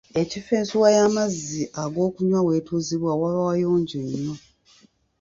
Ekifo 0.21 0.51
ensuwa 0.59 0.89
y’amazzi 0.97 1.61
ag’okunywa 1.83 2.39
w’etuuzibwa 2.47 3.11
waba 3.21 3.39
wayonjo 3.47 3.99
nnyo. 4.05 4.35